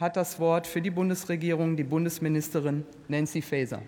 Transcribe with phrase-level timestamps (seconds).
[0.00, 3.82] hat das Wort für die Bundesregierung die Bundesministerin Nancy Faeser.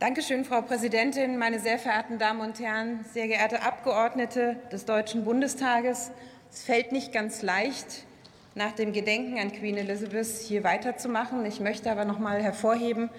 [0.00, 5.24] Danke schön, Frau Präsidentin, meine sehr verehrten Damen und Herren, sehr geehrte Abgeordnete des Deutschen
[5.24, 6.10] Bundestages.
[6.50, 8.04] Es fällt nicht ganz leicht,
[8.56, 11.46] nach dem Gedenken an Queen Elizabeth hier weiterzumachen.
[11.46, 13.10] Ich möchte aber noch mal hervorheben,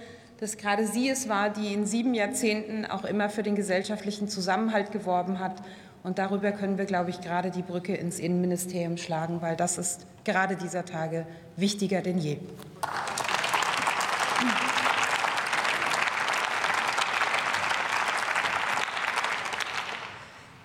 [0.44, 4.92] dass gerade sie es war, die in sieben Jahrzehnten auch immer für den gesellschaftlichen Zusammenhalt
[4.92, 5.64] geworben hat.
[6.04, 10.06] Und darüber können wir, glaube ich, gerade die Brücke ins Innenministerium schlagen, weil das ist
[10.26, 11.26] gerade dieser Tage
[11.56, 12.40] wichtiger denn je.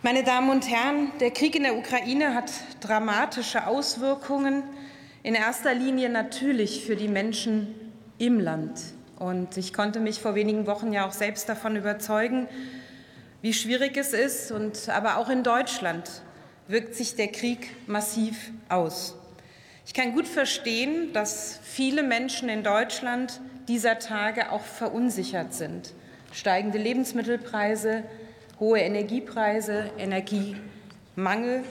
[0.02, 2.50] Meine Damen und Herren, der Krieg in der Ukraine hat
[2.80, 4.64] dramatische Auswirkungen,
[5.22, 7.76] in erster Linie natürlich für die Menschen
[8.18, 8.97] im Land.
[9.18, 12.46] Und ich konnte mich vor wenigen Wochen ja auch selbst davon überzeugen,
[13.42, 14.52] wie schwierig es ist.
[14.52, 16.22] Und aber auch in Deutschland
[16.68, 19.16] wirkt sich der Krieg massiv aus.
[19.86, 25.94] Ich kann gut verstehen, dass viele Menschen in Deutschland dieser Tage auch verunsichert sind.
[26.32, 28.04] Steigende Lebensmittelpreise,
[28.60, 31.64] hohe Energiepreise, Energiemangel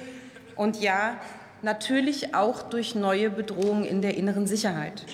[0.56, 1.20] und ja,
[1.62, 5.06] natürlich auch durch neue Bedrohungen in der inneren Sicherheit.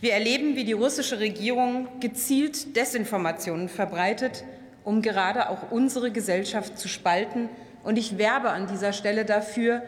[0.00, 4.44] Wir erleben, wie die russische Regierung gezielt Desinformationen verbreitet,
[4.84, 7.48] um gerade auch unsere Gesellschaft zu spalten.
[7.82, 9.82] Und ich werbe an dieser Stelle dafür,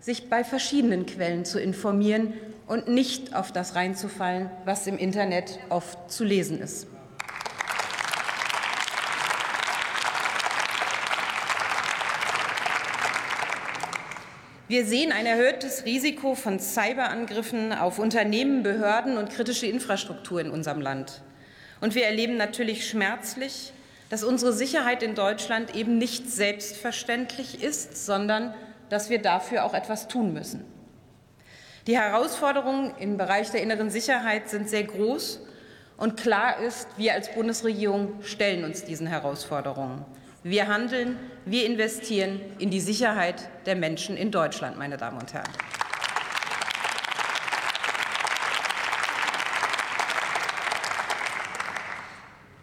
[0.00, 2.34] sich bei verschiedenen Quellen zu informieren
[2.68, 6.86] und nicht auf das reinzufallen, was im Internet oft zu lesen ist.
[14.68, 20.82] Wir sehen ein erhöhtes Risiko von Cyberangriffen auf Unternehmen, Behörden und kritische Infrastruktur in unserem
[20.82, 21.22] Land.
[21.80, 23.72] Und wir erleben natürlich schmerzlich,
[24.10, 28.52] dass unsere Sicherheit in Deutschland eben nicht selbstverständlich ist, sondern
[28.90, 30.66] dass wir dafür auch etwas tun müssen.
[31.86, 35.40] Die Herausforderungen im Bereich der inneren Sicherheit sind sehr groß
[35.96, 40.04] und klar ist, wir als Bundesregierung stellen uns diesen Herausforderungen.
[40.44, 45.50] Wir handeln, wir investieren in die Sicherheit der Menschen in Deutschland, meine Damen und Herren.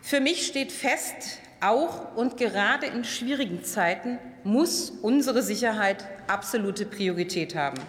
[0.02, 7.56] Für mich steht fest, auch und gerade in schwierigen Zeiten muss unsere Sicherheit absolute Priorität
[7.56, 7.80] haben.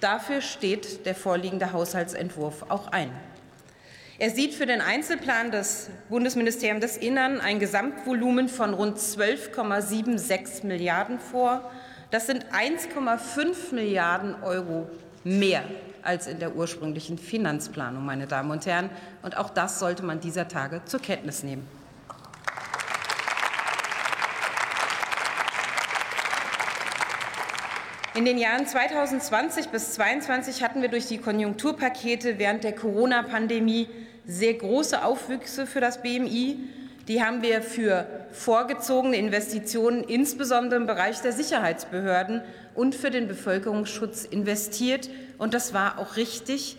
[0.00, 3.10] Dafür steht der vorliegende Haushaltsentwurf auch ein.
[4.20, 11.18] Er sieht für den Einzelplan des Bundesministeriums des Innern ein Gesamtvolumen von rund 12,76 Milliarden
[11.18, 11.70] vor.
[12.10, 14.90] Das sind 1,5 Milliarden Euro
[15.24, 15.64] mehr
[16.02, 18.90] als in der ursprünglichen Finanzplanung, meine Damen und Herren.
[19.22, 21.66] Und auch das sollte man dieser Tage zur Kenntnis nehmen.
[28.12, 33.88] In den Jahren 2020 bis 2022 hatten wir durch die Konjunkturpakete während der Corona-Pandemie
[34.30, 36.58] sehr große Aufwüchse für das BMI.
[37.08, 42.42] Die haben wir für vorgezogene Investitionen, insbesondere im Bereich der Sicherheitsbehörden
[42.74, 45.10] und für den Bevölkerungsschutz investiert.
[45.38, 46.76] Und das war auch richtig.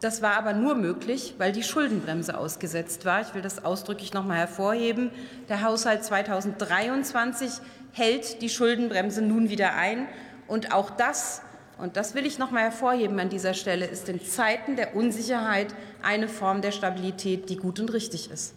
[0.00, 3.20] Das war aber nur möglich, weil die Schuldenbremse ausgesetzt war.
[3.20, 5.10] Ich will das ausdrücklich noch mal hervorheben.
[5.48, 7.50] Der Haushalt 2023
[7.92, 10.08] hält die Schuldenbremse nun wieder ein.
[10.48, 11.42] Und auch das
[11.78, 15.74] und das will ich noch mal hervorheben an dieser Stelle, ist in Zeiten der Unsicherheit
[16.02, 18.54] eine Form der Stabilität, die gut und richtig ist.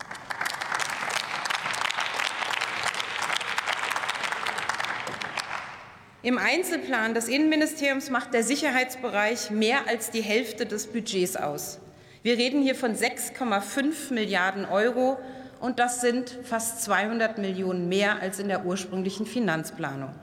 [6.21, 11.79] Im Einzelplan des Innenministeriums macht der Sicherheitsbereich mehr als die Hälfte des Budgets aus.
[12.23, 15.19] Wir reden hier von 6,5 Milliarden Euro,
[15.59, 20.13] und das sind fast 200 Millionen mehr als in der ursprünglichen Finanzplanung.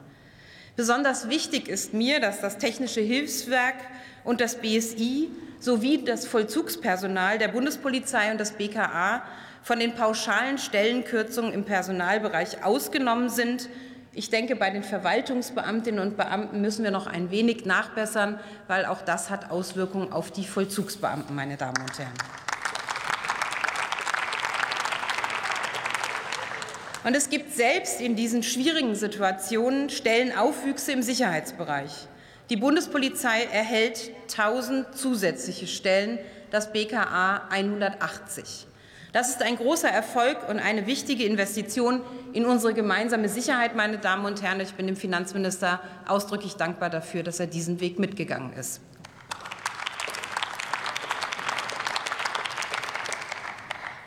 [0.74, 3.74] Besonders wichtig ist mir, dass das Technische Hilfswerk
[4.24, 9.22] und das BSI sowie das Vollzugspersonal der Bundespolizei und das BKA
[9.62, 13.68] von den pauschalen Stellenkürzungen im Personalbereich ausgenommen sind.
[14.12, 19.02] Ich denke, bei den Verwaltungsbeamtinnen und Beamten müssen wir noch ein wenig nachbessern, weil auch
[19.02, 22.41] das hat Auswirkungen auf die Vollzugsbeamten, meine Damen und Herren.
[27.04, 32.06] Und es gibt selbst in diesen schwierigen Situationen Stellenaufwüchse im Sicherheitsbereich.
[32.48, 36.18] Die Bundespolizei erhält 1000 zusätzliche Stellen,
[36.50, 38.66] das BKA 180.
[39.12, 42.02] Das ist ein großer Erfolg und eine wichtige Investition
[42.32, 44.60] in unsere gemeinsame Sicherheit, meine Damen und Herren.
[44.60, 48.80] Ich bin dem Finanzminister ausdrücklich dankbar dafür, dass er diesen Weg mitgegangen ist.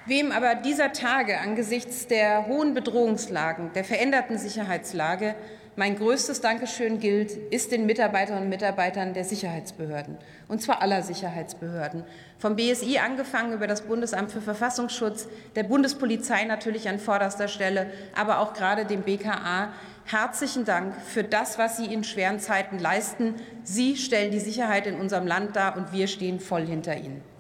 [0.08, 5.34] Wem aber dieser Tage angesichts der hohen Bedrohungslagen, der veränderten Sicherheitslage
[5.78, 12.04] mein größtes Dankeschön gilt, ist den Mitarbeiterinnen und Mitarbeitern der Sicherheitsbehörden, und zwar aller Sicherheitsbehörden,
[12.38, 18.40] vom BSI angefangen über das Bundesamt für Verfassungsschutz, der Bundespolizei natürlich an vorderster Stelle, aber
[18.42, 19.74] auch gerade dem BKA.
[20.06, 23.34] Herzlichen Dank für das, was Sie in schweren Zeiten leisten.
[23.64, 27.35] Sie stellen die Sicherheit in unserem Land dar, und wir stehen voll hinter Ihnen.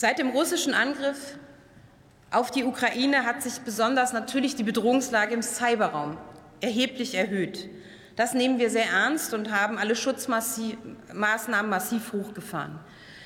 [0.00, 1.36] Seit dem russischen Angriff
[2.30, 6.16] auf die Ukraine hat sich besonders natürlich die Bedrohungslage im Cyberraum
[6.60, 7.68] erheblich erhöht.
[8.14, 12.78] Das nehmen wir sehr ernst und haben alle Schutzmaßnahmen massiv hochgefahren.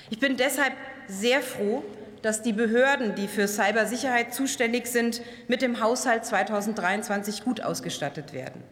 [0.08, 0.72] Ich bin deshalb
[1.08, 1.84] sehr froh,
[2.22, 8.62] dass die Behörden, die für Cybersicherheit zuständig sind, mit dem Haushalt 2023 gut ausgestattet werden.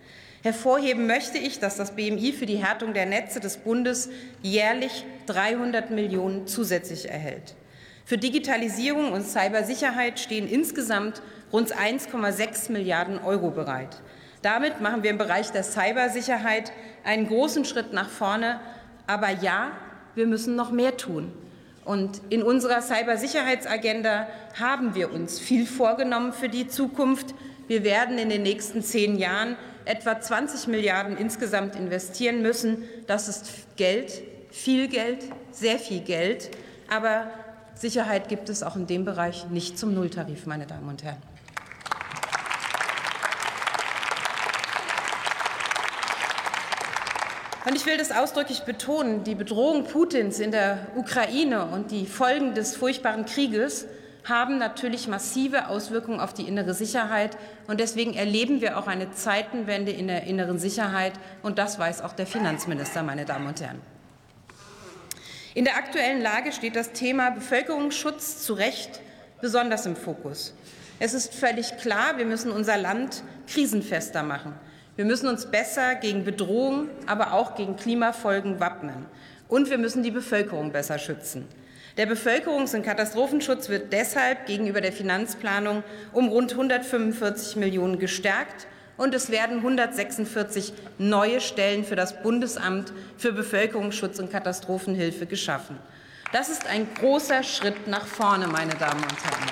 [0.43, 4.09] Hervorheben möchte ich, dass das BMI für die Härtung der Netze des Bundes
[4.41, 7.57] jährlich 300 Millionen zusätzlich erhält.
[8.11, 11.23] Für Digitalisierung und Cybersicherheit stehen insgesamt
[11.53, 14.03] rund 1,6 Milliarden Euro bereit.
[14.43, 16.73] Damit machen wir im Bereich der Cybersicherheit
[17.05, 18.59] einen großen Schritt nach vorne.
[19.07, 19.71] Aber ja,
[20.17, 21.31] wir müssen noch mehr tun.
[21.85, 24.27] Und in unserer Cybersicherheitsagenda
[24.59, 27.33] haben wir uns viel vorgenommen für die Zukunft.
[27.69, 32.83] Wir werden in den nächsten zehn Jahren etwa 20 Milliarden insgesamt investieren müssen.
[33.07, 34.21] Das ist Geld,
[34.51, 36.51] viel Geld, sehr viel Geld.
[36.89, 37.31] Aber
[37.81, 41.17] Sicherheit gibt es auch in dem Bereich nicht zum Nulltarif, meine Damen und Herren.
[47.67, 52.55] Und ich will das ausdrücklich betonen, die Bedrohung Putins in der Ukraine und die Folgen
[52.55, 53.87] des furchtbaren Krieges
[54.25, 57.39] haben natürlich massive Auswirkungen auf die innere Sicherheit.
[57.67, 61.13] Und deswegen erleben wir auch eine Zeitenwende in der inneren Sicherheit.
[61.43, 63.81] Und das weiß auch der Finanzminister, meine Damen und Herren.
[65.53, 69.01] In der aktuellen Lage steht das Thema Bevölkerungsschutz zu Recht
[69.41, 70.55] besonders im Fokus.
[71.01, 74.55] Es ist völlig klar, wir müssen unser Land krisenfester machen.
[74.95, 79.07] Wir müssen uns besser gegen Bedrohungen, aber auch gegen Klimafolgen wappnen.
[79.49, 81.49] Und wir müssen die Bevölkerung besser schützen.
[81.97, 85.83] Der Bevölkerungs- und Katastrophenschutz wird deshalb gegenüber der Finanzplanung
[86.13, 88.69] um rund 145 Millionen gestärkt
[89.01, 95.79] und es werden 146 neue Stellen für das Bundesamt für Bevölkerungsschutz und Katastrophenhilfe geschaffen.
[96.33, 99.51] Das ist ein großer Schritt nach vorne, meine Damen und Herren.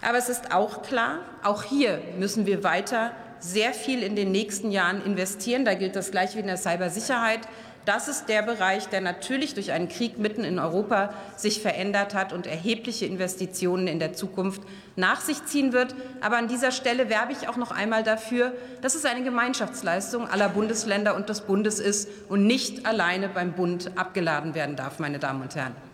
[0.00, 3.10] Aber es ist auch klar, auch hier müssen wir weiter
[3.40, 5.64] sehr viel in den nächsten Jahren investieren.
[5.64, 7.40] Da gilt das gleich wie in der Cybersicherheit.
[7.86, 12.32] Das ist der Bereich, der natürlich durch einen Krieg mitten in Europa sich verändert hat
[12.32, 14.62] und erhebliche Investitionen in der Zukunft
[14.96, 15.94] nach sich ziehen wird.
[16.20, 20.50] Aber an dieser Stelle werbe ich auch noch einmal dafür, dass es eine Gemeinschaftsleistung aller
[20.50, 25.42] Bundesländer und des Bundes ist und nicht alleine beim Bund abgeladen werden darf, meine Damen
[25.42, 25.89] und Herren.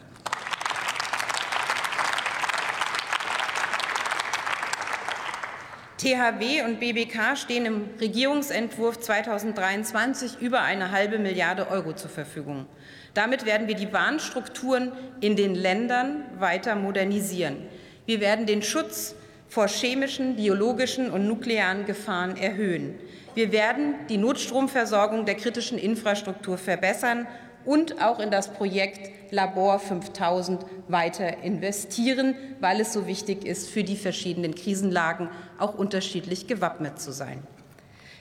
[5.98, 12.66] THW und BBK stehen im Regierungsentwurf 2023 über eine halbe Milliarde Euro zur Verfügung.
[13.14, 17.56] Damit werden wir die Warnstrukturen in den Ländern weiter modernisieren.
[18.04, 19.14] Wir werden den Schutz
[19.48, 22.98] vor chemischen, biologischen und nuklearen Gefahren erhöhen.
[23.34, 27.26] Wir werden die Notstromversorgung der kritischen Infrastruktur verbessern
[27.66, 33.84] und auch in das Projekt Labor 5000 weiter investieren, weil es so wichtig ist, für
[33.84, 37.42] die verschiedenen Krisenlagen auch unterschiedlich gewappnet zu sein.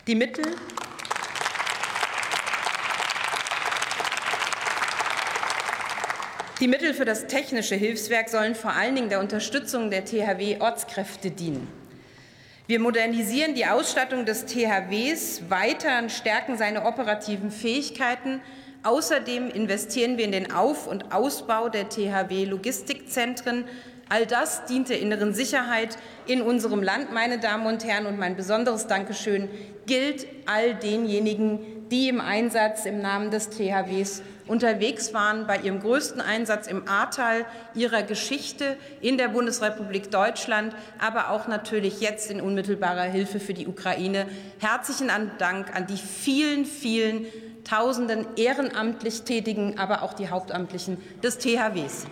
[0.08, 0.46] Die Mittel
[6.62, 11.68] Die Mittel für das technische Hilfswerk sollen vor allen Dingen der Unterstützung der THW-Ortskräfte dienen.
[12.68, 18.42] Wir modernisieren die Ausstattung des THWs weiter und stärken seine operativen Fähigkeiten,
[18.86, 23.66] Außerdem investieren wir in den Auf- und Ausbau der THW-Logistikzentren.
[24.08, 25.98] All das dient der inneren Sicherheit
[26.28, 28.06] in unserem Land, meine Damen und Herren.
[28.06, 29.50] Und mein besonderes Dankeschön
[29.88, 36.22] gilt all denjenigen, die im Einsatz im Namen des THWs unterwegs waren, bei ihrem größten
[36.22, 43.04] Einsatz im Ahrtal ihrer Geschichte in der Bundesrepublik Deutschland, aber auch natürlich jetzt in unmittelbarer
[43.04, 44.28] Hilfe für die Ukraine.
[44.60, 45.10] Herzlichen
[45.40, 47.26] Dank an die vielen, vielen
[47.64, 52.06] tausenden ehrenamtlich Tätigen, aber auch die Hauptamtlichen des THWs.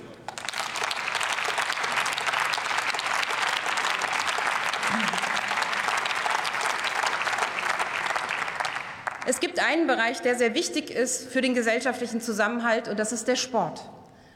[9.26, 13.28] Es gibt einen Bereich, der sehr wichtig ist für den gesellschaftlichen Zusammenhalt, und das ist
[13.28, 13.82] der Sport.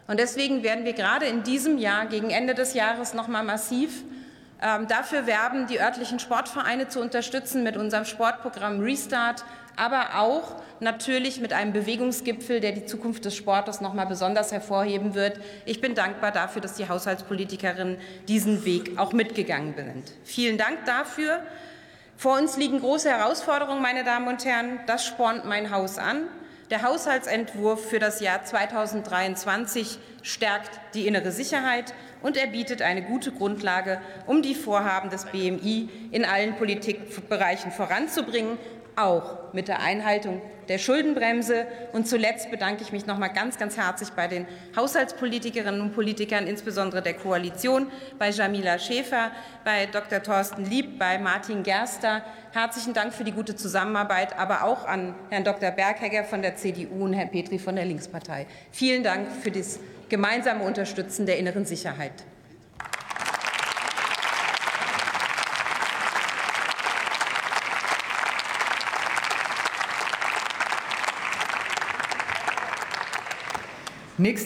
[0.08, 4.04] Und deswegen werden wir gerade in diesem Jahr, gegen Ende des Jahres, noch mal massiv
[4.62, 9.44] ähm, dafür werben, die örtlichen Sportvereine zu unterstützen mit unserem Sportprogramm Restart,
[9.76, 15.14] aber auch natürlich mit einem Bewegungsgipfel, der die Zukunft des Sportes noch mal besonders hervorheben
[15.14, 15.40] wird.
[15.66, 20.12] Ich bin dankbar dafür, dass die Haushaltspolitikerinnen diesen Weg auch mitgegangen sind.
[20.24, 21.42] Vielen Dank dafür.
[22.18, 24.80] Vor uns liegen große Herausforderungen, meine Damen und Herren.
[24.88, 26.24] Das spornt mein Haus an.
[26.72, 31.94] Der Haushaltsentwurf für das Jahr 2023 stärkt die innere Sicherheit
[32.24, 38.58] und er bietet eine gute Grundlage, um die Vorhaben des BMI in allen Politikbereichen voranzubringen,
[38.98, 41.66] auch mit der Einhaltung der Schuldenbremse.
[41.94, 46.48] Und zuletzt bedanke ich mich noch mal ganz, ganz herzlich bei den Haushaltspolitikerinnen und Politikern,
[46.48, 47.88] insbesondere der Koalition,
[48.18, 49.32] bei Jamila Schäfer,
[49.64, 50.22] bei Dr.
[50.22, 52.24] Thorsten Lieb, bei Martin Gerster.
[52.52, 55.72] Herzlichen Dank für die gute Zusammenarbeit, aber auch an Herrn Dr.
[55.72, 58.48] Berghegger von der CDU und Herrn Petri von der Linkspartei.
[58.72, 62.14] Vielen Dank für das gemeinsame Unterstützen der inneren Sicherheit.
[74.20, 74.46] Nächste